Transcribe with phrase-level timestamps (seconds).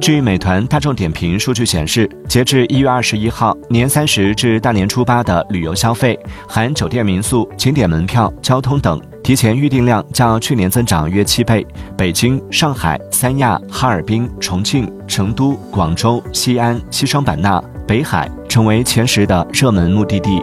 [0.00, 11.66] 据美团大众点评数据显示，截至一月二十一号，年三十至大年初八的旅游消费（含酒店、民宿、景点门票、交通等）提前预订量较去年增长约七倍。
[11.98, 20.42] 北京、上海、三亚、哈尔滨、重庆、成都、广州、西安、西双版纳、北海成为前十的热门目的地。